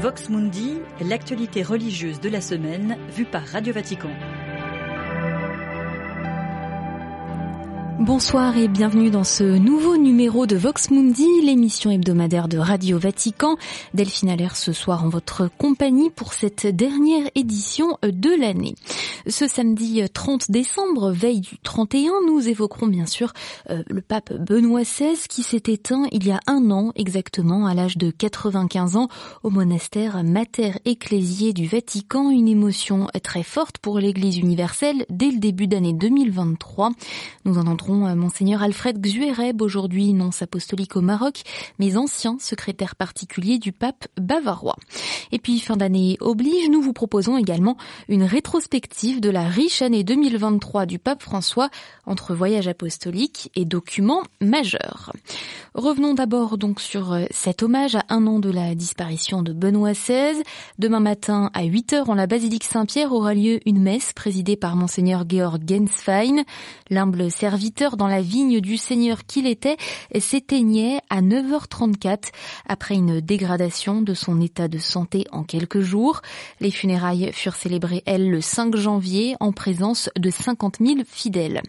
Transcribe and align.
Vox 0.00 0.30
Mundi, 0.30 0.78
l'actualité 1.02 1.62
religieuse 1.62 2.20
de 2.20 2.30
la 2.30 2.40
semaine 2.40 2.96
vue 3.14 3.26
par 3.26 3.46
Radio 3.46 3.74
Vatican. 3.74 4.08
Bonsoir 8.00 8.56
et 8.56 8.66
bienvenue 8.66 9.10
dans 9.10 9.24
ce 9.24 9.44
nouveau 9.44 9.98
numéro 9.98 10.46
de 10.46 10.56
Vox 10.56 10.90
Mundi, 10.90 11.26
l'émission 11.42 11.90
hebdomadaire 11.90 12.48
de 12.48 12.56
Radio 12.56 12.98
Vatican. 12.98 13.58
Delphine 13.92 14.30
Allaire 14.30 14.56
ce 14.56 14.72
soir 14.72 15.04
en 15.04 15.10
votre 15.10 15.50
compagnie 15.58 16.08
pour 16.08 16.32
cette 16.32 16.66
dernière 16.66 17.28
édition 17.34 17.98
de 18.02 18.40
l'année. 18.40 18.74
Ce 19.26 19.46
samedi 19.46 20.02
30 20.10 20.50
décembre, 20.50 21.10
veille 21.10 21.40
du 21.40 21.58
31, 21.58 22.10
nous 22.26 22.48
évoquerons 22.48 22.86
bien 22.86 23.04
sûr 23.04 23.34
euh, 23.68 23.82
le 23.86 24.00
pape 24.00 24.32
Benoît 24.32 24.80
XVI 24.80 25.18
qui 25.28 25.42
s'est 25.42 25.64
éteint 25.66 26.04
il 26.10 26.26
y 26.26 26.30
a 26.30 26.40
un 26.46 26.70
an 26.70 26.92
exactement 26.94 27.66
à 27.66 27.74
l'âge 27.74 27.98
de 27.98 28.10
95 28.10 28.96
ans 28.96 29.08
au 29.42 29.50
monastère 29.50 30.24
Mater 30.24 30.72
Ecclésiae 30.86 31.52
du 31.52 31.66
Vatican. 31.66 32.30
Une 32.30 32.48
émotion 32.48 33.08
très 33.22 33.42
forte 33.42 33.76
pour 33.76 33.98
l'Église 33.98 34.38
universelle 34.38 35.04
dès 35.10 35.30
le 35.30 35.38
début 35.38 35.66
d'année 35.66 35.92
2023. 35.92 36.92
Nous 37.44 37.58
euh, 37.90 38.14
Monseigneur 38.14 38.62
Alfred 38.62 39.00
Xuereb, 39.00 39.60
aujourd'hui 39.62 40.12
nonce 40.12 40.42
apostolique 40.42 40.96
au 40.96 41.00
Maroc, 41.00 41.42
mais 41.78 41.96
ancien 41.96 42.36
secrétaire 42.38 42.96
particulier 42.96 43.58
du 43.58 43.72
pape 43.72 44.06
bavarois. 44.20 44.76
Et 45.32 45.38
puis, 45.38 45.60
fin 45.60 45.76
d'année 45.76 46.16
oblige, 46.20 46.68
nous 46.70 46.82
vous 46.82 46.92
proposons 46.92 47.36
également 47.36 47.76
une 48.08 48.24
rétrospective 48.24 49.20
de 49.20 49.30
la 49.30 49.44
riche 49.44 49.82
année 49.82 50.04
2023 50.04 50.86
du 50.86 50.98
pape 50.98 51.22
François 51.22 51.70
entre 52.06 52.34
voyage 52.34 52.68
apostolique 52.68 53.50
et 53.54 53.64
documents 53.64 54.22
majeurs. 54.40 55.12
Revenons 55.74 56.14
d'abord 56.14 56.58
donc 56.58 56.80
sur 56.80 57.12
euh, 57.12 57.24
cet 57.30 57.62
hommage 57.62 57.94
à 57.94 58.04
un 58.08 58.26
an 58.26 58.40
de 58.40 58.50
la 58.50 58.74
disparition 58.74 59.42
de 59.42 59.52
Benoît 59.52 59.92
XVI. 59.92 60.42
Demain 60.78 61.00
matin 61.00 61.50
à 61.54 61.62
8 61.62 61.92
heures 61.92 62.10
en 62.10 62.14
la 62.14 62.26
basilique 62.26 62.64
Saint-Pierre 62.64 63.12
aura 63.12 63.34
lieu 63.34 63.60
une 63.66 63.80
messe 63.80 64.12
présidée 64.12 64.56
par 64.56 64.76
Monseigneur 64.76 65.24
Georg 65.28 65.62
Genswein, 65.66 66.44
l'humble 66.90 67.30
serviteur 67.30 67.79
dans 67.96 68.08
la 68.08 68.20
vigne 68.20 68.60
du 68.60 68.76
Seigneur 68.76 69.24
qu'il 69.24 69.46
était 69.46 69.76
s'éteignait 70.18 71.00
à 71.08 71.22
9h34 71.22 72.28
après 72.68 72.94
une 72.94 73.20
dégradation 73.20 74.02
de 74.02 74.12
son 74.12 74.40
état 74.40 74.68
de 74.68 74.78
santé 74.78 75.24
en 75.32 75.44
quelques 75.44 75.80
jours. 75.80 76.20
Les 76.60 76.70
funérailles 76.70 77.30
furent 77.32 77.54
célébrées, 77.54 78.02
elles, 78.04 78.30
le 78.30 78.40
5 78.40 78.76
janvier 78.76 79.34
en 79.40 79.52
présence 79.52 80.10
de 80.18 80.30
50 80.30 80.76
000 80.80 81.00
fidèles. 81.06 81.62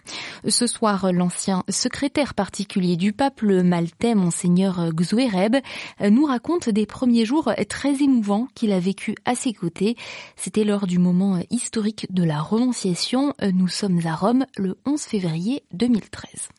Ce 0.47 0.67
soir, 0.67 1.13
l'ancien 1.13 1.63
secrétaire 1.69 2.33
particulier 2.33 2.97
du 2.97 3.13
pape, 3.13 3.41
le 3.41 3.63
maltais 3.63 4.13
Monseigneur 4.13 4.89
Xuereb, 4.93 5.55
nous 6.01 6.25
raconte 6.25 6.69
des 6.69 6.85
premiers 6.85 7.25
jours 7.25 7.51
très 7.69 8.03
émouvants 8.03 8.47
qu'il 8.53 8.73
a 8.73 8.79
vécu 8.79 9.15
à 9.23 9.35
ses 9.35 9.53
côtés. 9.53 9.95
C'était 10.35 10.65
lors 10.65 10.87
du 10.87 10.99
moment 10.99 11.39
historique 11.49 12.07
de 12.09 12.23
la 12.23 12.41
renonciation. 12.41 13.33
Nous 13.53 13.69
sommes 13.69 14.01
à 14.05 14.15
Rome 14.15 14.45
le 14.57 14.77
11 14.85 15.01
février 15.01 15.63
2000. 15.71 16.00
2013. 16.01 16.49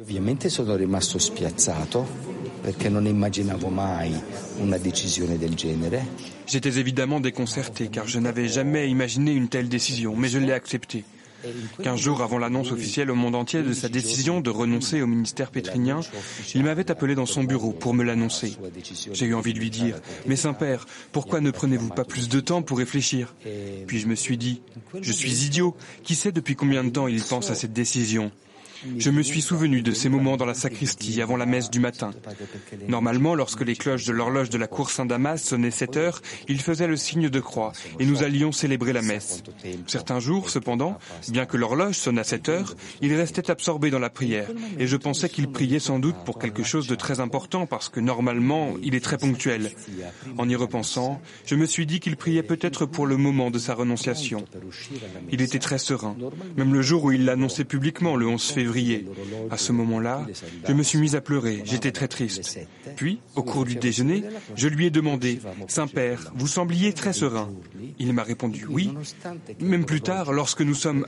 Ovviamente 0.00 0.48
sono 0.48 0.76
rimasto 0.76 1.18
spiazzato 1.18 2.06
perché 2.60 2.88
non 2.88 3.06
immaginavo 3.06 3.68
mai 3.68 4.14
una 4.58 4.78
decisione 4.78 5.36
del 5.36 5.54
genere. 5.54 6.06
J'étais 6.46 6.78
évidemment 6.78 7.20
déconcerté 7.20 7.88
car 7.88 8.06
je 8.06 8.20
n'avais 8.20 8.48
jamais 8.48 8.88
imaginé 8.88 9.32
une 9.32 9.48
telle 9.48 9.68
décision, 9.68 10.14
mais 10.14 10.28
je 10.28 10.38
l'ai 10.38 10.52
acceptée. 10.52 11.04
Quinze 11.82 11.98
jours 11.98 12.22
avant 12.22 12.38
l'annonce 12.38 12.70
officielle 12.70 13.10
au 13.10 13.14
monde 13.14 13.34
entier 13.34 13.62
de 13.62 13.72
sa 13.72 13.88
décision 13.88 14.40
de 14.40 14.50
renoncer 14.50 15.00
au 15.00 15.06
ministère 15.06 15.50
pétrinien, 15.50 16.00
il 16.54 16.62
m'avait 16.64 16.90
appelé 16.90 17.14
dans 17.14 17.26
son 17.26 17.44
bureau 17.44 17.72
pour 17.72 17.94
me 17.94 18.04
l'annoncer. 18.04 18.56
J'ai 19.12 19.26
eu 19.26 19.34
envie 19.34 19.54
de 19.54 19.58
lui 19.58 19.70
dire, 19.70 19.98
mais 20.26 20.36
Saint-Père, 20.36 20.86
pourquoi 21.12 21.40
ne 21.40 21.50
prenez-vous 21.50 21.88
pas 21.88 22.04
plus 22.04 22.28
de 22.28 22.40
temps 22.40 22.60
pour 22.60 22.76
réfléchir? 22.78 23.34
Puis 23.86 23.98
je 24.00 24.06
me 24.06 24.14
suis 24.14 24.36
dit, 24.36 24.60
je 25.00 25.12
suis 25.12 25.46
idiot, 25.46 25.74
qui 26.04 26.14
sait 26.14 26.30
depuis 26.30 26.56
combien 26.56 26.84
de 26.84 26.90
temps 26.90 27.08
il 27.08 27.22
pense 27.22 27.50
à 27.50 27.54
cette 27.54 27.72
décision? 27.72 28.30
Je 28.96 29.10
me 29.10 29.22
suis 29.22 29.42
souvenu 29.42 29.82
de 29.82 29.92
ces 29.92 30.08
moments 30.08 30.36
dans 30.36 30.46
la 30.46 30.54
sacristie 30.54 31.20
avant 31.20 31.36
la 31.36 31.46
messe 31.46 31.70
du 31.70 31.80
matin. 31.80 32.10
Normalement, 32.88 33.34
lorsque 33.34 33.62
les 33.62 33.76
cloches 33.76 34.06
de 34.06 34.12
l'horloge 34.12 34.50
de 34.50 34.58
la 34.58 34.66
cour 34.66 34.90
Saint-Damas 34.90 35.42
sonnaient 35.42 35.70
7 35.70 35.96
heures, 35.96 36.22
il 36.48 36.60
faisait 36.60 36.86
le 36.86 36.96
signe 36.96 37.28
de 37.28 37.40
croix 37.40 37.72
et 37.98 38.06
nous 38.06 38.22
allions 38.22 38.52
célébrer 38.52 38.92
la 38.92 39.02
messe. 39.02 39.42
Certains 39.86 40.20
jours, 40.20 40.50
cependant, 40.50 40.98
bien 41.28 41.46
que 41.46 41.56
l'horloge 41.56 41.96
sonne 41.96 42.18
à 42.18 42.24
7 42.24 42.48
heures, 42.48 42.76
il 43.02 43.14
restait 43.14 43.50
absorbé 43.50 43.90
dans 43.90 43.98
la 43.98 44.10
prière 44.10 44.48
et 44.78 44.86
je 44.86 44.96
pensais 44.96 45.28
qu'il 45.28 45.48
priait 45.48 45.78
sans 45.78 45.98
doute 45.98 46.16
pour 46.24 46.38
quelque 46.38 46.62
chose 46.62 46.86
de 46.86 46.94
très 46.94 47.20
important 47.20 47.66
parce 47.66 47.88
que 47.88 48.00
normalement, 48.00 48.74
il 48.82 48.94
est 48.94 49.04
très 49.04 49.18
ponctuel. 49.18 49.72
En 50.38 50.48
y 50.48 50.56
repensant, 50.56 51.20
je 51.44 51.54
me 51.54 51.66
suis 51.66 51.86
dit 51.86 52.00
qu'il 52.00 52.16
priait 52.16 52.42
peut-être 52.42 52.86
pour 52.86 53.06
le 53.06 53.16
moment 53.16 53.50
de 53.50 53.58
sa 53.58 53.74
renonciation. 53.74 54.44
Il 55.30 55.42
était 55.42 55.58
très 55.58 55.78
serein, 55.78 56.16
même 56.56 56.72
le 56.72 56.82
jour 56.82 57.04
où 57.04 57.12
il 57.12 57.24
l'annonçait 57.24 57.64
publiquement 57.64 58.16
le 58.16 58.26
11 58.26 58.42
février 58.42 58.69
à 59.50 59.56
ce 59.56 59.72
moment-là, 59.72 60.26
je 60.66 60.72
me 60.72 60.82
suis 60.82 60.98
mis 60.98 61.16
à 61.16 61.20
pleurer, 61.20 61.62
j'étais 61.64 61.92
très 61.92 62.08
triste. 62.08 62.58
Puis, 62.96 63.20
au 63.36 63.42
cours 63.42 63.64
du 63.64 63.76
déjeuner, 63.76 64.24
je 64.56 64.68
lui 64.68 64.86
ai 64.86 64.90
demandé, 64.90 65.40
Saint-Père, 65.68 66.32
vous 66.34 66.46
sembliez 66.46 66.92
très 66.92 67.12
serein. 67.12 67.50
Il 67.98 68.12
m'a 68.12 68.22
répondu 68.22 68.66
oui. 68.68 68.92
Même 69.60 69.84
plus 69.84 70.00
tard, 70.00 70.32
lorsque 70.32 70.62
nous 70.62 70.74
sommes... 70.74 71.06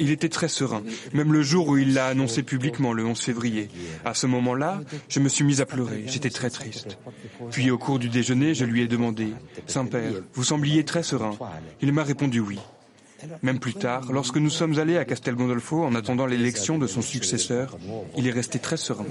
Il 0.00 0.10
était 0.10 0.28
très 0.28 0.48
serein, 0.48 0.82
même 1.14 1.32
le 1.32 1.42
jour 1.42 1.68
où 1.68 1.78
il 1.78 1.94
l'a 1.94 2.08
annoncé 2.08 2.42
publiquement, 2.42 2.92
le 2.92 3.06
11 3.06 3.18
février. 3.18 3.68
À 4.04 4.14
ce 4.14 4.26
moment-là, 4.26 4.82
je 5.08 5.20
me 5.20 5.28
suis 5.28 5.44
mis 5.44 5.60
à 5.60 5.66
pleurer, 5.66 6.04
j'étais 6.06 6.30
très 6.30 6.50
triste. 6.50 6.98
Puis 7.50 7.70
au 7.70 7.78
cours 7.78 7.98
du 7.98 8.08
déjeuner, 8.08 8.54
je 8.54 8.64
lui 8.64 8.82
ai 8.82 8.86
demandé, 8.86 9.28
Saint-Père, 9.66 10.12
vous 10.34 10.44
sembliez 10.44 10.84
très 10.84 11.02
serein. 11.02 11.36
Il 11.80 11.92
m'a 11.92 12.02
répondu 12.02 12.40
oui. 12.40 12.58
Même 13.42 13.58
plus 13.58 13.74
tard, 13.74 14.12
lorsque 14.12 14.36
nous 14.36 14.50
sommes 14.50 14.78
allés 14.78 14.98
à 14.98 15.04
Castel 15.04 15.34
Gondolfo 15.34 15.84
en 15.84 15.94
attendant 15.94 16.26
l'élection 16.26 16.78
de 16.78 16.86
son 16.86 17.02
successeur, 17.02 17.76
il 18.16 18.26
est 18.26 18.32
resté 18.32 18.58
très 18.58 18.76
serein. 18.76 19.04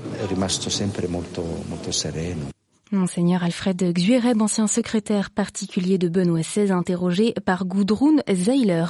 Monseigneur 2.91 3.43
Alfred 3.43 3.93
Xuereb, 3.93 4.39
ancien 4.43 4.67
secrétaire 4.67 5.31
particulier 5.31 5.97
de 5.97 6.07
Benoît 6.07 6.41
XVI, 6.41 6.71
interrogé 6.71 7.33
par 7.43 7.65
Gudrun 7.65 8.17
Zeiler. 8.31 8.85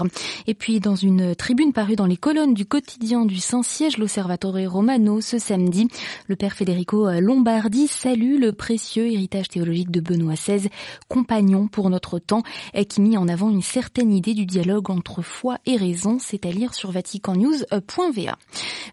Et 0.48 0.54
puis, 0.54 0.82
dans 0.82 0.98
une 0.98 1.34
tribune 1.34 1.72
parue 1.72 1.96
dans 1.96 2.06
les 2.06 2.18
colonnes 2.18 2.54
du 2.54 2.66
quotidien 2.66 3.26
du 3.26 3.38
Saint-Siège, 3.38 3.98
l'Osservatore 3.98 4.58
Romano, 4.68 5.22
ce 5.22 5.40
samedi, 5.40 5.88
le 6.28 6.36
père 6.36 6.54
Federico 6.54 7.10
Lombardi 7.22 7.88
salue 7.88 8.38
le 8.38 8.52
précieux 8.52 9.08
héritage 9.08 9.48
théologique 9.48 9.92
de 9.92 10.02
Benoît 10.02 10.34
XVI, 10.34 10.70
compagnon 11.08 11.68
pour 11.70 11.90
notre 11.90 12.20
temps, 12.20 12.44
et 12.74 12.84
qui 12.86 13.00
mit 13.00 13.18
en 13.18 13.30
avant 13.30 13.50
une 13.50 13.62
certaine 13.62 14.12
idée 14.12 14.34
du 14.34 14.46
dialogue 14.46 14.92
entre 14.92 15.22
foi 15.22 15.58
et 15.66 15.78
raison, 15.78 16.18
c'est 16.20 16.46
à 16.46 16.52
lire 16.52 16.74
sur 16.74 16.92
vaticannews.va. 16.92 18.38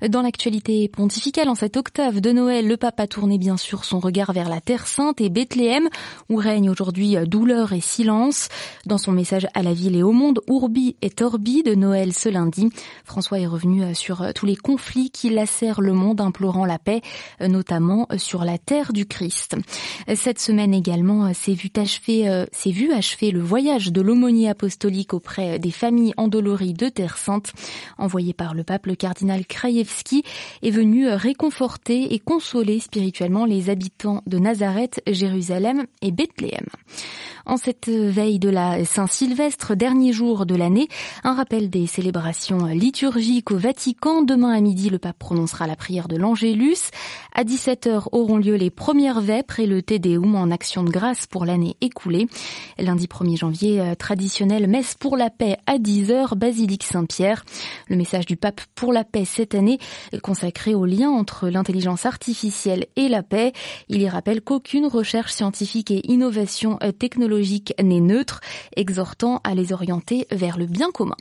Dans 0.09 0.23
l'actualité 0.23 0.89
pontificale, 0.89 1.49
en 1.49 1.57
cette 1.57 1.77
octave 1.77 2.21
de 2.21 2.31
Noël, 2.31 2.69
le 2.69 2.77
pape 2.77 3.01
a 3.01 3.09
tourné 3.09 3.39
bien 3.39 3.57
sûr 3.57 3.85
son 3.85 3.99
regard 3.99 4.33
vers 4.33 4.49
la 4.49 4.61
Terre 4.61 4.87
Sainte 4.93 5.23
et 5.23 5.31
Bethléem, 5.31 5.89
où 6.29 6.37
règne 6.37 6.69
aujourd'hui 6.69 7.17
douleur 7.27 7.73
et 7.73 7.81
silence. 7.81 8.49
Dans 8.85 8.99
son 8.99 9.13
message 9.13 9.47
à 9.55 9.63
la 9.63 9.73
ville 9.73 9.97
et 9.97 10.03
au 10.03 10.13
monde, 10.13 10.41
Urbi 10.49 10.97
et 11.01 11.09
Torbi 11.09 11.63
de 11.63 11.75
Noël 11.75 12.13
ce 12.13 12.29
lundi, 12.29 12.69
François 13.05 13.41
est 13.41 13.47
revenu 13.47 13.95
sur 13.95 14.35
tous 14.35 14.45
les 14.45 14.57
conflits 14.57 15.11
qui 15.11 15.31
lacèrent 15.31 15.81
le 15.81 15.95
monde, 15.95 16.21
implorant 16.21 16.67
la 16.67 16.79
paix, 16.79 17.01
notamment 17.41 18.07
sur 18.19 18.45
la 18.45 18.59
terre 18.59 18.93
du 18.93 19.07
Christ. 19.07 19.57
Cette 20.15 20.39
semaine 20.39 20.75
également, 20.75 21.33
s'est 21.33 21.55
vu 21.55 21.71
achever, 21.75 22.45
s'est 22.53 22.71
vu 22.71 22.93
achever 22.93 23.31
le 23.31 23.41
voyage 23.41 23.93
de 23.93 24.03
l'aumônier 24.03 24.51
apostolique 24.51 25.15
auprès 25.15 25.59
des 25.59 25.71
familles 25.71 26.13
endolories 26.19 26.75
de 26.75 26.91
Terre 26.91 27.17
Sainte, 27.17 27.53
envoyé 27.97 28.35
par 28.35 28.53
le 28.53 28.63
pape, 28.63 28.85
le 28.85 28.95
cardinal 28.95 29.47
Krajewski, 29.47 30.23
est 30.63 30.71
venu 30.71 31.09
réconforter 31.09 32.13
et 32.13 32.19
consoler 32.19 32.79
spirituellement 32.79 33.47
les 33.47 33.71
habitants 33.71 34.23
de 34.27 34.39
Nazareth 34.39 34.82
Jérusalem 35.07 35.87
et 36.01 36.13
Bethléem. 36.13 36.67
En 37.45 37.57
cette 37.57 37.89
veille 37.89 38.39
de 38.39 38.49
la 38.49 38.85
Saint-Sylvestre, 38.85 39.75
dernier 39.75 40.13
jour 40.13 40.47
de 40.47 40.55
l'année, 40.55 40.87
un 41.25 41.35
rappel 41.35 41.71
des 41.71 41.87
célébrations 41.89 42.67
liturgiques 42.67 43.51
au 43.51 43.57
Vatican. 43.57 44.23
Demain 44.23 44.53
à 44.53 44.61
midi, 44.61 44.91
le 44.91 44.99
pape 44.99 45.19
prononcera 45.19 45.67
la 45.67 45.75
prière 45.75 46.07
de 46.07 46.17
l'Angélus. 46.17 46.91
À 47.35 47.43
17h 47.43 48.05
auront 48.13 48.37
lieu 48.37 48.55
les 48.55 48.71
premières 48.71 49.21
vêpres 49.21 49.59
et 49.59 49.67
le 49.67 49.83
Tédéum 49.83 50.37
en 50.37 50.51
action 50.53 50.85
de 50.85 50.91
grâce 50.91 51.27
pour 51.27 51.45
l'année 51.45 51.77
écoulée. 51.81 52.29
Lundi 52.79 53.07
1er 53.07 53.37
janvier, 53.37 53.81
euh, 53.81 53.95
traditionnelle 53.95 54.69
messe 54.69 54.95
pour 54.95 55.17
la 55.17 55.31
paix 55.31 55.57
à 55.67 55.79
10h, 55.79 56.37
basilique 56.37 56.85
Saint-Pierre. 56.85 57.45
Le 57.89 57.97
message 57.97 58.27
du 58.27 58.37
pape 58.37 58.61
pour 58.77 58.93
la 58.93 59.03
paix 59.03 59.25
cette 59.25 59.57
année 59.57 59.79
est 60.13 60.21
consacré 60.21 60.75
au 60.77 60.87
lien 60.87 61.11
entre 61.11 61.49
l'intelligence 61.49 62.07
artificielle 62.07 62.87
et 62.95 63.09
la 63.09 63.25
paix. 63.25 63.53
Il 63.89 64.01
y 64.01 64.09
rappelle 64.09 64.43
qu'aucune 64.43 64.63
aucune 64.63 64.87
recherche 64.87 65.33
scientifique 65.33 65.91
et 65.91 66.09
innovation 66.09 66.79
technologique 66.99 67.32
n'est 67.39 68.01
neutre, 68.01 68.41
exhortant 68.77 69.41
à 69.45 69.55
les 69.55 69.73
orienter 69.73 70.27
vers 70.31 70.59
le 70.59 70.67
bien 70.67 70.91
commun. 70.91 71.17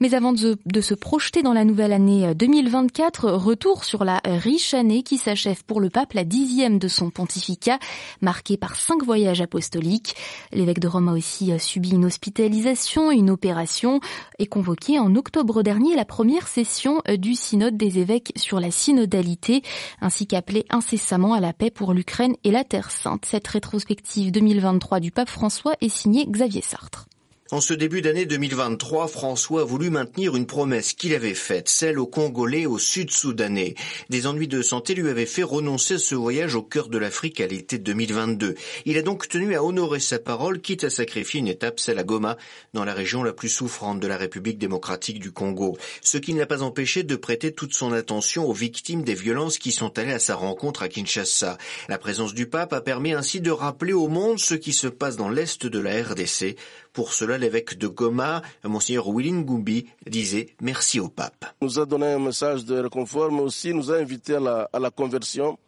Mais 0.00 0.14
avant 0.14 0.32
de, 0.32 0.58
de 0.64 0.80
se 0.80 0.94
projeter 0.94 1.42
dans 1.42 1.52
la 1.52 1.64
nouvelle 1.64 1.92
année 1.92 2.34
2024, 2.34 3.30
retour 3.32 3.84
sur 3.84 4.04
la 4.04 4.20
riche 4.24 4.74
année 4.74 5.02
qui 5.02 5.18
s'achève 5.18 5.64
pour 5.64 5.80
le 5.80 5.90
pape, 5.90 6.12
la 6.12 6.24
dixième 6.24 6.78
de 6.78 6.88
son 6.88 7.10
pontificat, 7.10 7.78
marquée 8.20 8.56
par 8.56 8.76
cinq 8.76 9.02
voyages 9.04 9.40
apostoliques. 9.40 10.14
L'évêque 10.52 10.80
de 10.80 10.88
Rome 10.88 11.08
a 11.08 11.12
aussi 11.12 11.52
subi 11.58 11.90
une 11.90 12.04
hospitalisation, 12.04 13.10
une 13.10 13.30
opération, 13.30 14.00
et 14.38 14.46
convoqué 14.46 14.98
en 14.98 15.14
octobre 15.16 15.62
dernier 15.62 15.96
la 15.96 16.04
première 16.04 16.48
session 16.48 17.02
du 17.18 17.34
synode 17.34 17.76
des 17.76 17.98
évêques 17.98 18.32
sur 18.36 18.60
la 18.60 18.70
synodalité, 18.70 19.62
ainsi 20.00 20.26
qu'appelé 20.26 20.66
incessamment 20.70 21.34
à 21.34 21.40
la 21.40 21.52
paix 21.52 21.70
pour 21.70 21.92
l'Ukraine 21.92 22.36
et 22.44 22.50
la 22.50 22.64
Terre 22.64 22.90
Sainte. 22.90 23.24
Cette 23.24 23.46
rétrospective 23.46 24.30
2023 24.32 25.00
du 25.00 25.10
pape 25.10 25.28
François 25.28 25.45
est 25.80 25.88
signée 25.88 26.26
Xavier 26.26 26.62
Sartre. 26.62 27.06
En 27.52 27.60
ce 27.60 27.74
début 27.74 28.02
d'année 28.02 28.26
2023, 28.26 29.06
François 29.06 29.60
a 29.60 29.64
voulu 29.64 29.88
maintenir 29.88 30.34
une 30.34 30.46
promesse 30.46 30.94
qu'il 30.94 31.14
avait 31.14 31.32
faite, 31.32 31.68
celle 31.68 32.00
aux 32.00 32.08
Congolais 32.08 32.66
au 32.66 32.76
sud-soudanais. 32.76 33.76
Des 34.10 34.26
ennuis 34.26 34.48
de 34.48 34.62
santé 34.62 34.94
lui 34.94 35.08
avaient 35.08 35.26
fait 35.26 35.44
renoncer 35.44 35.94
à 35.94 35.98
ce 35.98 36.16
voyage 36.16 36.56
au 36.56 36.62
cœur 36.62 36.88
de 36.88 36.98
l'Afrique 36.98 37.40
à 37.40 37.46
l'été 37.46 37.78
2022. 37.78 38.56
Il 38.84 38.98
a 38.98 39.02
donc 39.02 39.28
tenu 39.28 39.54
à 39.54 39.62
honorer 39.62 40.00
sa 40.00 40.18
parole, 40.18 40.60
quitte 40.60 40.82
à 40.82 40.90
sacrifier 40.90 41.38
une 41.38 41.46
étape, 41.46 41.78
celle 41.78 42.00
à 42.00 42.02
Goma, 42.02 42.36
dans 42.74 42.84
la 42.84 42.94
région 42.94 43.22
la 43.22 43.32
plus 43.32 43.48
souffrante 43.48 44.00
de 44.00 44.08
la 44.08 44.16
République 44.16 44.58
démocratique 44.58 45.20
du 45.20 45.30
Congo. 45.30 45.78
Ce 46.02 46.18
qui 46.18 46.34
ne 46.34 46.40
l'a 46.40 46.46
pas 46.46 46.62
empêché 46.62 47.04
de 47.04 47.14
prêter 47.14 47.52
toute 47.52 47.74
son 47.74 47.92
attention 47.92 48.44
aux 48.44 48.54
victimes 48.54 49.04
des 49.04 49.14
violences 49.14 49.58
qui 49.58 49.70
sont 49.70 49.96
allées 50.00 50.12
à 50.12 50.18
sa 50.18 50.34
rencontre 50.34 50.82
à 50.82 50.88
Kinshasa. 50.88 51.58
La 51.88 51.98
présence 51.98 52.34
du 52.34 52.48
pape 52.48 52.72
a 52.72 52.80
permis 52.80 53.12
ainsi 53.12 53.40
de 53.40 53.52
rappeler 53.52 53.92
au 53.92 54.08
monde 54.08 54.40
ce 54.40 54.56
qui 54.56 54.72
se 54.72 54.88
passe 54.88 55.14
dans 55.14 55.28
l'est 55.28 55.64
de 55.64 55.78
la 55.78 56.02
RDC 56.02 56.56
pour 56.96 57.12
cela, 57.12 57.35
l'évêque 57.38 57.78
de 57.78 57.88
Goma, 57.88 58.42
Monseigneur 58.64 59.08
Willing 59.08 59.44
Gumbi, 59.44 59.86
disait 60.06 60.54
merci 60.60 61.00
au 61.00 61.08
pape. 61.08 61.44
Nous 61.60 61.78
a 61.78 61.86
donné 61.86 62.06
un 62.06 62.18
message 62.18 62.64
de 62.64 62.78
réconfort, 62.78 63.30
mais 63.32 63.40
aussi 63.42 63.72
nous 63.74 63.90
a 63.90 63.96
invité 63.96 64.36
à 64.36 64.40
la, 64.40 64.68
à 64.72 64.78
la 64.78 64.90
conversion, 64.90 65.58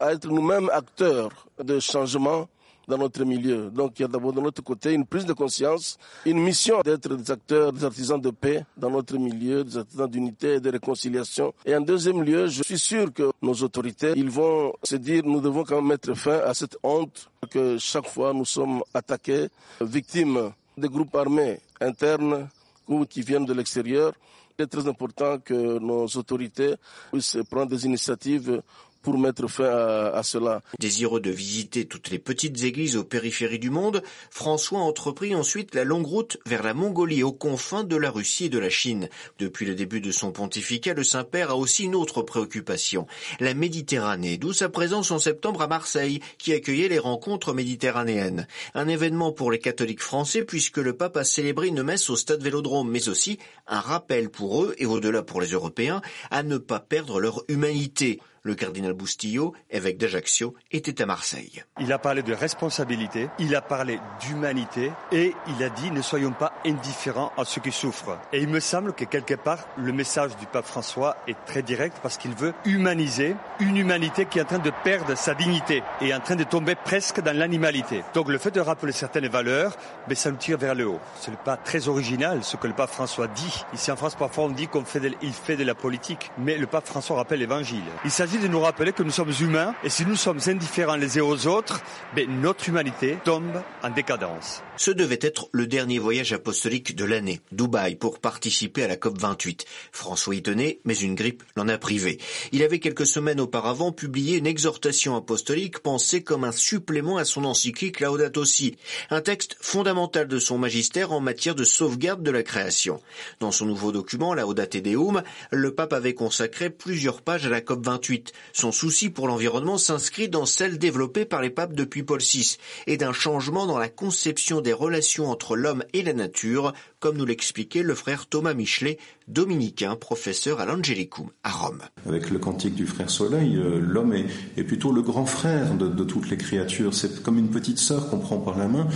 à 0.00 0.12
être 0.12 0.28
nous-mêmes 0.28 0.70
acteurs 0.72 1.30
de 1.62 1.80
changement 1.80 2.48
dans 2.86 2.96
notre 2.96 3.22
milieu. 3.24 3.68
Donc 3.70 3.98
il 3.98 4.02
y 4.02 4.04
a 4.06 4.08
d'abord 4.08 4.32
de 4.32 4.40
notre 4.40 4.62
côté 4.62 4.94
une 4.94 5.04
prise 5.04 5.26
de 5.26 5.34
conscience, 5.34 5.98
une 6.24 6.38
mission 6.40 6.80
d'être 6.82 7.14
des 7.16 7.30
acteurs, 7.30 7.70
des 7.70 7.84
artisans 7.84 8.18
de 8.18 8.30
paix 8.30 8.64
dans 8.78 8.88
notre 8.90 9.18
milieu, 9.18 9.62
des 9.62 9.76
artisans 9.76 10.08
d'unité 10.08 10.54
et 10.54 10.60
de 10.60 10.70
réconciliation. 10.70 11.52
Et 11.66 11.76
en 11.76 11.82
deuxième 11.82 12.22
lieu, 12.22 12.46
je 12.46 12.62
suis 12.62 12.78
sûr 12.78 13.12
que 13.12 13.30
nos 13.42 13.52
autorités, 13.54 14.14
ils 14.16 14.30
vont 14.30 14.72
se 14.82 14.96
dire, 14.96 15.22
nous 15.26 15.42
devons 15.42 15.64
quand 15.64 15.76
même 15.76 15.88
mettre 15.88 16.14
fin 16.14 16.38
à 16.38 16.54
cette 16.54 16.78
honte 16.82 17.28
que 17.50 17.76
chaque 17.76 18.06
fois 18.08 18.32
nous 18.32 18.46
sommes 18.46 18.82
attaqués, 18.94 19.48
victimes 19.82 20.52
des 20.78 20.88
groupes 20.88 21.14
armés 21.14 21.60
internes 21.80 22.48
ou 22.86 23.04
qui 23.04 23.22
viennent 23.22 23.44
de 23.44 23.52
l'extérieur. 23.52 24.12
Il 24.58 24.62
est 24.62 24.66
très 24.66 24.88
important 24.88 25.38
que 25.38 25.78
nos 25.78 26.06
autorités 26.06 26.74
puissent 27.12 27.38
prendre 27.50 27.70
des 27.70 27.84
initiatives 27.84 28.62
pour 29.08 29.18
mettre 29.18 29.48
fin 29.48 29.64
à, 29.64 30.22
cela. 30.22 30.60
Désireux 30.78 31.20
de 31.20 31.30
visiter 31.30 31.86
toutes 31.86 32.10
les 32.10 32.18
petites 32.18 32.62
églises 32.62 32.94
aux 32.94 33.04
périphéries 33.04 33.58
du 33.58 33.70
monde, 33.70 34.02
François 34.30 34.80
entreprit 34.80 35.34
ensuite 35.34 35.74
la 35.74 35.84
longue 35.84 36.04
route 36.04 36.36
vers 36.44 36.62
la 36.62 36.74
Mongolie 36.74 37.22
aux 37.22 37.32
confins 37.32 37.84
de 37.84 37.96
la 37.96 38.10
Russie 38.10 38.44
et 38.44 38.48
de 38.50 38.58
la 38.58 38.68
Chine. 38.68 39.08
Depuis 39.38 39.64
le 39.64 39.74
début 39.74 40.02
de 40.02 40.10
son 40.10 40.30
pontificat, 40.30 40.92
le 40.92 41.04
Saint-Père 41.04 41.52
a 41.52 41.56
aussi 41.56 41.84
une 41.84 41.94
autre 41.94 42.20
préoccupation, 42.20 43.06
la 43.40 43.54
Méditerranée, 43.54 44.36
d'où 44.36 44.52
sa 44.52 44.68
présence 44.68 45.10
en 45.10 45.18
septembre 45.18 45.62
à 45.62 45.68
Marseille, 45.68 46.20
qui 46.36 46.52
accueillait 46.52 46.88
les 46.88 46.98
rencontres 46.98 47.54
méditerranéennes. 47.54 48.46
Un 48.74 48.88
événement 48.88 49.32
pour 49.32 49.50
les 49.50 49.58
catholiques 49.58 50.02
français 50.02 50.44
puisque 50.44 50.76
le 50.76 50.92
pape 50.92 51.16
a 51.16 51.24
célébré 51.24 51.68
une 51.68 51.82
messe 51.82 52.10
au 52.10 52.16
stade 52.16 52.42
Vélodrome, 52.42 52.90
mais 52.90 53.08
aussi 53.08 53.38
un 53.66 53.80
rappel 53.80 54.28
pour 54.28 54.64
eux, 54.64 54.74
et 54.76 54.84
au-delà 54.84 55.22
pour 55.22 55.40
les 55.40 55.52
Européens, 55.52 56.02
à 56.30 56.42
ne 56.42 56.58
pas 56.58 56.78
perdre 56.78 57.20
leur 57.20 57.42
humanité. 57.48 58.20
Le 58.48 58.54
cardinal 58.54 58.94
Bustillo, 58.94 59.52
évêque 59.70 59.98
d'Ajaccio, 59.98 60.54
était 60.72 61.02
à 61.02 61.04
Marseille. 61.04 61.62
Il 61.80 61.92
a 61.92 61.98
parlé 61.98 62.22
de 62.22 62.32
responsabilité, 62.32 63.28
il 63.38 63.54
a 63.54 63.60
parlé 63.60 64.00
d'humanité 64.22 64.90
et 65.12 65.34
il 65.48 65.62
a 65.62 65.68
dit 65.68 65.90
ne 65.90 66.00
soyons 66.00 66.32
pas 66.32 66.54
indifférents 66.64 67.30
à 67.36 67.44
ceux 67.44 67.60
qui 67.60 67.72
souffrent. 67.72 68.18
Et 68.32 68.40
il 68.40 68.48
me 68.48 68.60
semble 68.60 68.94
que 68.94 69.04
quelque 69.04 69.34
part, 69.34 69.68
le 69.76 69.92
message 69.92 70.34
du 70.38 70.46
pape 70.46 70.64
François 70.64 71.18
est 71.26 71.36
très 71.44 71.60
direct 71.60 71.98
parce 72.02 72.16
qu'il 72.16 72.34
veut 72.34 72.54
humaniser 72.64 73.36
une 73.60 73.76
humanité 73.76 74.24
qui 74.24 74.38
est 74.38 74.42
en 74.44 74.46
train 74.46 74.58
de 74.60 74.72
perdre 74.82 75.14
sa 75.14 75.34
dignité 75.34 75.82
et 76.00 76.14
en 76.14 76.20
train 76.20 76.36
de 76.36 76.44
tomber 76.44 76.74
presque 76.74 77.20
dans 77.20 77.36
l'animalité. 77.36 78.02
Donc 78.14 78.30
le 78.30 78.38
fait 78.38 78.50
de 78.50 78.60
rappeler 78.60 78.92
certaines 78.92 79.28
valeurs, 79.28 79.76
mais 80.08 80.14
ça 80.14 80.30
nous 80.30 80.38
tire 80.38 80.56
vers 80.56 80.74
le 80.74 80.88
haut. 80.88 81.00
Ce 81.20 81.30
n'est 81.30 81.36
pas 81.36 81.58
très 81.58 81.88
original 81.88 82.42
ce 82.42 82.56
que 82.56 82.66
le 82.66 82.72
pape 82.72 82.92
François 82.92 83.28
dit. 83.28 83.62
Ici 83.74 83.92
en 83.92 83.96
France, 83.96 84.14
parfois 84.14 84.44
on 84.44 84.48
dit 84.48 84.68
qu'il 84.68 84.86
fait, 84.86 85.00
de, 85.00 85.12
fait 85.44 85.56
de 85.56 85.64
la 85.64 85.74
politique, 85.74 86.30
mais 86.38 86.56
le 86.56 86.66
pape 86.66 86.86
François 86.86 87.16
rappelle 87.16 87.40
l'évangile. 87.40 87.84
Il 88.06 88.10
s'agit 88.10 88.37
de 88.40 88.48
nous 88.48 88.60
rappeler 88.60 88.92
que 88.92 89.02
nous 89.02 89.10
sommes 89.10 89.32
humains 89.40 89.74
et 89.82 89.88
si 89.88 90.04
nous 90.04 90.16
sommes 90.16 90.38
indifférents 90.46 90.96
les 90.96 91.18
uns 91.18 91.22
aux 91.22 91.46
autres, 91.46 91.80
ben, 92.14 92.28
notre 92.40 92.68
humanité 92.68 93.18
tombe 93.24 93.62
en 93.82 93.90
décadence. 93.90 94.62
Ce 94.76 94.92
devait 94.92 95.18
être 95.22 95.48
le 95.50 95.66
dernier 95.66 95.98
voyage 95.98 96.32
apostolique 96.32 96.94
de 96.94 97.04
l'année, 97.04 97.40
Dubaï, 97.50 97.96
pour 97.96 98.20
participer 98.20 98.84
à 98.84 98.88
la 98.88 98.94
COP28. 98.94 99.64
François 99.90 100.36
y 100.36 100.42
tenait, 100.42 100.78
mais 100.84 100.96
une 100.96 101.16
grippe 101.16 101.42
l'en 101.56 101.66
a 101.66 101.78
privé. 101.78 102.18
Il 102.52 102.62
avait 102.62 102.78
quelques 102.78 103.06
semaines 103.06 103.40
auparavant 103.40 103.90
publié 103.90 104.38
une 104.38 104.46
exhortation 104.46 105.16
apostolique 105.16 105.80
pensée 105.80 106.22
comme 106.22 106.44
un 106.44 106.52
supplément 106.52 107.16
à 107.16 107.24
son 107.24 107.44
encyclique 107.44 107.98
Laudato 107.98 108.44
Si, 108.44 108.76
un 109.10 109.20
texte 109.20 109.56
fondamental 109.60 110.28
de 110.28 110.38
son 110.38 110.58
magistère 110.58 111.10
en 111.10 111.20
matière 111.20 111.56
de 111.56 111.64
sauvegarde 111.64 112.22
de 112.22 112.30
la 112.30 112.44
création. 112.44 113.00
Dans 113.40 113.50
son 113.50 113.66
nouveau 113.66 113.90
document, 113.90 114.32
Laudate 114.32 114.76
Deum, 114.76 115.22
le 115.50 115.74
pape 115.74 115.92
avait 115.92 116.14
consacré 116.14 116.70
plusieurs 116.70 117.22
pages 117.22 117.46
à 117.46 117.50
la 117.50 117.60
COP28. 117.60 118.17
Son 118.52 118.72
souci 118.72 119.10
pour 119.10 119.28
l'environnement 119.28 119.78
s'inscrit 119.78 120.28
dans 120.28 120.46
celle 120.46 120.78
développée 120.78 121.24
par 121.24 121.42
les 121.42 121.50
papes 121.50 121.72
depuis 121.72 122.02
Paul 122.02 122.20
VI 122.20 122.56
et 122.86 122.96
d'un 122.96 123.12
changement 123.12 123.66
dans 123.66 123.78
la 123.78 123.88
conception 123.88 124.60
des 124.60 124.72
relations 124.72 125.30
entre 125.30 125.56
l'homme 125.56 125.84
et 125.92 126.02
la 126.02 126.12
nature, 126.12 126.72
comme 127.00 127.16
nous 127.16 127.24
l'expliquait 127.24 127.82
le 127.82 127.94
frère 127.94 128.26
Thomas 128.26 128.54
Michelet, 128.54 128.98
dominicain, 129.28 129.94
professeur 129.96 130.60
à 130.60 130.66
l'Angelicum 130.66 131.28
à 131.44 131.50
Rome. 131.50 131.82
Avec 132.06 132.30
le 132.30 132.38
cantique 132.38 132.74
du 132.74 132.86
frère 132.86 133.10
Soleil, 133.10 133.56
euh, 133.56 133.78
l'homme 133.80 134.14
est, 134.14 134.62
plutôt 134.64 134.92
le 134.92 135.02
grand 135.02 135.26
frère 135.26 135.74
de, 135.74 136.04
toutes 136.04 136.30
les 136.30 136.36
créatures. 136.36 136.94
C'est 136.94 137.22
comme 137.22 137.38
une 137.38 137.50
petite 137.50 137.78
sœur 137.78 138.10
qu'on 138.10 138.18
prend 138.18 138.38
par 138.38 138.58
la 138.58 138.68
main. 138.68 138.88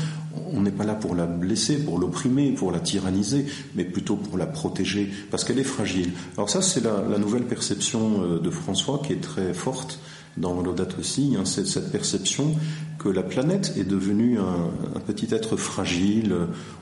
On 0.52 0.62
n'est 0.62 0.72
pas 0.72 0.84
là 0.84 0.94
pour 0.94 1.14
la 1.14 1.26
blesser, 1.26 1.78
pour 1.78 1.98
l'opprimer, 1.98 2.52
pour 2.52 2.72
la 2.72 2.80
tyranniser, 2.80 3.46
mais 3.74 3.84
plutôt 3.84 4.16
pour 4.16 4.36
la 4.36 4.46
protéger, 4.46 5.10
parce 5.30 5.44
qu'elle 5.44 5.58
est 5.58 5.64
fragile. 5.64 6.10
Alors 6.36 6.50
ça, 6.50 6.62
c'est 6.62 6.82
la, 6.82 7.18
nouvelle 7.18 7.44
perception 7.44 8.22
euh, 8.22 8.38
de 8.38 8.50
François 8.50 9.00
qui 9.04 9.12
est 9.12 9.20
très 9.20 9.54
forte 9.54 10.00
dans 10.36 10.60
Laudato 10.62 10.98
aussi, 10.98 11.36
hein, 11.38 11.44
cette 11.44 11.92
perception 11.92 12.54
que 13.02 13.08
la 13.08 13.22
planète 13.22 13.74
est 13.76 13.84
devenue 13.84 14.38
un, 14.38 15.00
petit 15.00 15.34
être 15.34 15.56
fragile, 15.56 16.34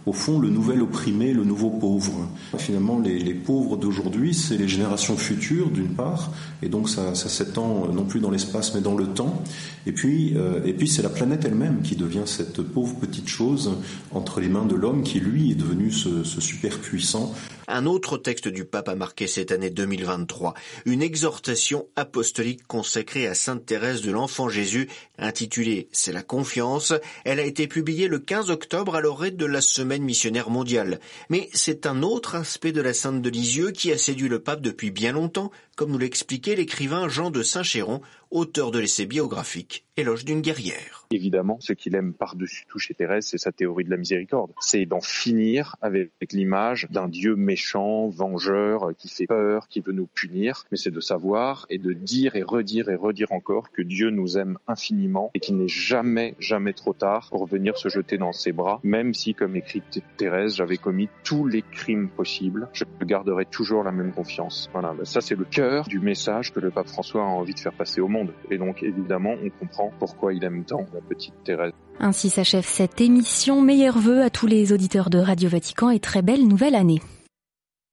au 0.07 0.13
fond 0.13 0.39
le 0.39 0.51
nouvel 0.51 0.83
opprimé, 0.83 1.33
le 1.33 1.45
nouveau 1.45 1.71
pauvre. 1.71 2.29
Finalement, 2.59 2.99
les, 2.99 3.35
pauvres 3.35 3.77
d'aujourd'hui, 3.77 4.35
c'est 4.35 4.57
les 4.57 4.69
générations 4.69 5.17
futures 5.17 5.71
d'une 5.71 5.95
part, 5.95 6.33
et 6.63 6.69
donc 6.69 6.89
ça, 6.89 7.15
s'étend 7.15 7.89
non 7.93 8.05
plus 8.05 8.21
dans 8.21 8.31
l'espace 8.31 8.75
mais 8.75 8.81
dans 8.81 8.95
le 8.95 9.07
temps. 9.07 9.43
Et 9.87 9.93
puis, 9.93 10.35
euh, 10.37 10.61
puis 10.77 10.89
c'est 10.89 11.03
la 11.03 11.09
planète 11.09 11.45
elle-même 11.45 11.81
qui 11.83 11.97
devient 11.97 12.27
cette 12.27 12.61
pauvre 12.63 12.97
petite 12.97 13.29
chose 13.29 13.73
entre 14.11 14.41
les 14.41 14.49
mains 14.49 14.67
de 14.67 14.75
l'homme 14.75 15.03
qui 15.03 15.21
lui 15.21 15.53
est 15.53 15.55
devenu 15.55 15.91
ce, 15.91 16.25
ce 16.25 16.41
super 16.41 16.79
puissant. 16.79 17.33
Un 17.73 17.87
autre 17.87 18.19
texte 18.19 18.49
du 18.49 18.65
pape 18.65 18.89
a 18.89 18.97
marqué 18.97 19.29
cette 19.29 19.53
année 19.53 19.71
2023, 19.71 20.55
une 20.87 21.03
exhortation 21.03 21.87
apostolique 21.95 22.67
consacrée 22.67 23.29
à 23.29 23.35
Sainte 23.35 23.65
Thérèse 23.65 24.03
de 24.03 24.11
l'Enfant 24.11 24.49
Jésus, 24.49 24.89
intitulée 25.19 25.89
C'est 25.93 26.13
la 26.13 26.25
confiance. 26.25 26.93
Elle 27.25 27.39
a 27.39 27.45
été 27.45 27.69
publiée 27.69 28.09
le 28.09 28.19
15 28.19 28.51
octobre 28.51 28.97
à 28.97 29.01
l'orée 29.01 29.31
de 29.31 29.47
la 29.47 29.61
Semaine 29.61 30.03
missionnaire 30.03 30.51
mondiale. 30.51 30.99
Mais 31.29 31.49
c'est 31.53 31.87
un 31.87 32.03
autre 32.03 32.35
aspect 32.35 32.73
de 32.73 32.81
la 32.81 32.93
Sainte 32.93 33.23
de 33.23 33.31
Lisieux 33.31 33.71
qui 33.71 33.93
a 33.93 33.99
séduit 33.99 34.29
le 34.29 34.41
pape 34.41 34.63
depuis 34.63 34.91
bien 34.91 35.13
longtemps, 35.13 35.53
comme 35.77 35.93
nous 35.93 35.99
l'expliquait 35.99 36.57
l'écrivain 36.57 37.09
Jean 37.09 37.31
de 37.31 37.45
Saint-Chéron, 37.45 38.01
auteur 38.31 38.71
de 38.71 38.79
l'essai 38.79 39.07
biographique 39.07 39.85
Éloge 39.97 40.25
d'une 40.25 40.41
guerrière. 40.41 41.07
Évidemment, 41.11 41.59
ce 41.61 41.75
qu'il 41.75 41.95
aime 41.95 42.15
par-dessus 42.15 42.65
tout 42.69 42.79
chez 42.79 42.95
Thérèse, 42.95 43.27
c'est 43.27 43.37
sa 43.37 43.53
théorie 43.53 43.85
de 43.85 43.91
la 43.91 43.99
miséricorde. 43.99 44.53
C'est 44.61 44.87
d'en 44.87 45.03
finir 45.03 45.77
avec 45.83 46.11
l'image 46.33 46.87
d'un 46.91 47.09
Dieu 47.09 47.37
méchant, 47.37 48.09
vengeur, 48.09 48.93
qui 48.97 49.09
fait 49.09 49.27
peur, 49.27 49.69
qui 49.69 49.81
veut 49.81 49.93
nous 49.93 50.07
punir, 50.07 50.65
mais 50.71 50.79
c'est 50.79 50.93
de 50.93 51.01
savoir 51.01 51.67
et 51.69 51.77
de 51.77 51.93
dire 51.93 52.37
et 52.37 52.43
redire 52.43 52.89
et 52.89 52.95
redire 52.95 53.31
encore 53.33 53.71
que 53.73 53.83
Dieu 53.83 54.09
nous 54.09 54.39
aime 54.39 54.57
infiniment 54.69 55.31
et 55.35 55.41
qu'il 55.41 55.57
n'est 55.57 55.69
jamais, 55.69 56.35
jamais 56.39 56.73
trop 56.73 56.95
tard 56.95 57.29
pour 57.31 57.47
venir 57.47 57.77
se 57.77 57.91
jeter 57.91 58.17
dans 58.17 58.33
ses 58.33 58.53
bras, 58.53 58.81
même 58.85 59.13
si, 59.13 59.35
comme 59.35 59.57
écrit 59.57 59.83
Thérèse, 60.17 60.55
j'avais 60.55 60.79
commis 60.79 61.09
tous 61.25 61.47
les 61.47 61.63
crimes 61.63 62.09
possibles, 62.09 62.69
je 62.73 62.85
garderai 63.03 63.45
toujours 63.45 63.83
la 63.83 63.93
même 63.93 64.13
confiance. 64.13 64.71
Voilà, 64.73 64.95
ça 65.03 65.21
c'est 65.21 65.37
le 65.37 65.45
cœur 65.45 65.89
du 65.89 65.99
message 65.99 66.55
que 66.55 66.61
le 66.61 66.71
pape 66.71 66.89
François 66.89 67.23
a 67.23 67.27
envie 67.27 67.55
de 67.55 67.61
faire 67.61 67.75
passer 67.75 68.01
au 68.01 68.09
monde 68.09 68.20
Et 68.51 68.59
donc 68.59 68.83
évidemment, 68.83 69.35
on 69.45 69.51
comprend 69.51 69.93
pourquoi 69.99 70.33
il 70.35 70.45
aime 70.45 70.65
tant 70.65 70.87
la 70.95 71.01
petite 71.01 71.35
Thérèse. 71.45 71.73
Ainsi 71.99 72.31
s'achève 72.31 72.65
cette 72.65 73.01
émission. 73.01 73.61
Meilleurs 73.61 73.99
vœux 73.99 74.23
à 74.23 74.31
tous 74.31 74.47
les 74.47 74.73
auditeurs 74.73 75.11
de 75.11 75.19
Radio 75.19 75.49
Vatican 75.49 75.91
et 75.91 76.01
très 76.01 76.23
belle 76.23 76.47
nouvelle 76.47 76.75
année. 76.75 77.01